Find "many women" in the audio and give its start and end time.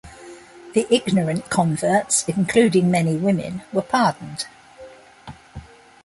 2.89-3.61